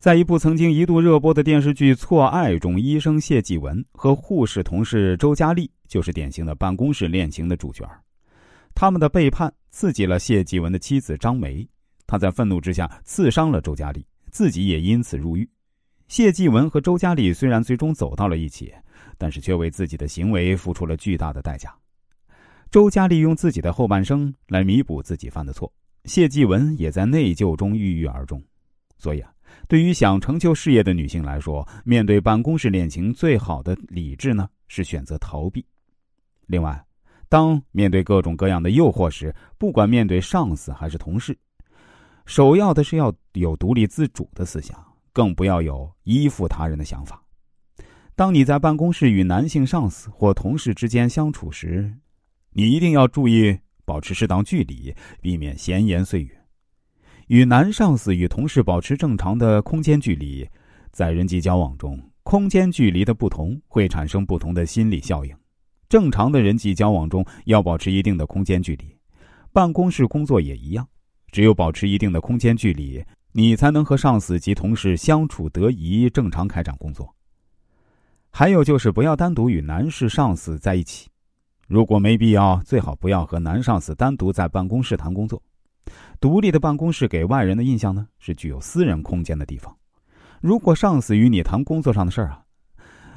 [0.00, 7.86] 在一部曾经一度热播的电视剧《错爱》中，医生谢继文和护士同事周佳丽就是典型的办公室恋情的主角。
[8.74, 11.68] 他们的背叛刺激了谢继文的妻子张梅，
[12.06, 15.46] 他在愤怒之下刺伤了周佳丽，自己也因此入狱。
[16.08, 18.72] 谢继文和周佳丽虽然最终走到了一起，
[19.18, 21.74] 但是却为自己的行为付出了巨大的代价。
[22.70, 25.70] 周佳丽用自己的后半生来弥补自己犯的错，
[26.06, 28.42] 谢继文也在内疚中郁郁而终。
[28.96, 29.30] 所以啊。
[29.68, 35.64] 对于想成就事业的女性来说，面对办公室恋情，最好的理智呢是选择逃避。
[36.46, 36.84] 另外，
[37.28, 41.38] 当面对各种各样的诱惑时，不管面对上司还是同事，
[42.26, 44.76] 首要的是要有独立自主的思想，
[45.12, 47.22] 更不要有依附他人的想法。
[48.16, 51.94] 当你在办公室与男性上司或同事之间相处时，
[52.50, 56.36] 你一定要注意保持适当距离，避免闲言碎语。
[57.30, 60.44] 与男上司与同事保持正常的空间距离，
[60.90, 65.32] 在人际交往中，空间距离的不同会产生不同的心理效应。
[65.88, 68.96] 正常的人际交往中要保持一定的空间距离，
[69.52, 70.84] 办公室工作也一样。
[71.30, 73.00] 只有保持一定的空间距离，
[73.30, 77.14] 你才能和上司及同事相处得宜，正常开展工作。
[78.32, 81.08] 还有就是不要单独与男士上司在一起，
[81.68, 85.40] 如果没必要，最好不要和男上司单独在办公室谈工作。
[86.20, 89.74] 独立的办公室给外人的印象呢，是具有私人空间的地方。
[90.42, 92.44] 如果上司与你谈工作上的事儿啊，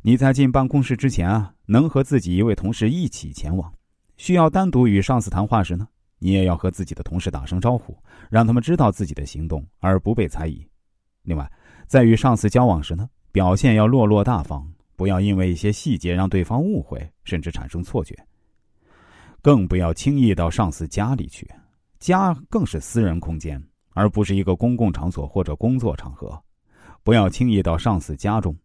[0.00, 3.70] 你在进办公室之前啊，能和自己一位同事一起前往。
[4.16, 5.86] 需要单独与上司谈话时呢，
[6.18, 7.94] 你也要和自己的同事打声招呼，
[8.30, 10.66] 让他们知道自己的行动，而不被猜疑。
[11.22, 11.50] 另外，
[11.86, 18.16] 在与上司交往时呢，表现要落落大方，不要因为一些细节让对方误会，甚至产生错觉。
[19.42, 21.46] 更不要轻易到上司家里去。
[22.06, 23.60] 家更是私人空间，
[23.92, 26.40] 而不是一个公共场所或者工作场合。
[27.02, 28.56] 不要轻易到上司家中，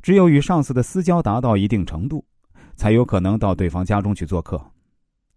[0.00, 2.24] 只有与上司的私交达到一定程度，
[2.74, 4.58] 才有可能到对方家中去做客。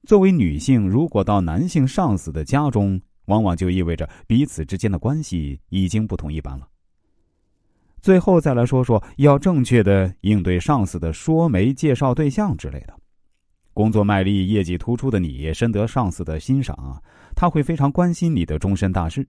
[0.08, 6.66] 作为女性，如果到男性上司的家中，往往就意味着彼此之间的关系已经不同一般了。
[8.02, 12.98] 最后再来说说，要正确的应对上司的说媒、介绍对象之类的。
[13.76, 17.04] 工作卖力、业绩突出的你，深得上司的欣赏，
[17.36, 19.28] 他会非常关心你的终身大事。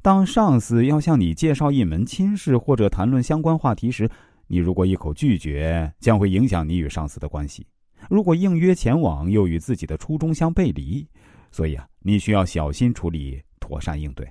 [0.00, 4.08] 当上司要向你介绍一门亲事或者谈论相关话题时，
[4.46, 7.66] 你如果一口拒绝，将会影响你与上司的关系。
[8.08, 11.04] 如果应约前往，又与自己的初衷相背离，
[11.50, 14.24] 所以啊，你需要小心处理，妥善应对。